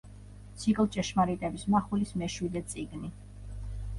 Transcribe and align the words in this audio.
ციკლ 0.61 0.87
„ჭეშმარიტების 0.95 1.65
მახვილის“ 1.75 2.15
მეშვიდე 2.21 2.65
წიგნი. 2.75 3.13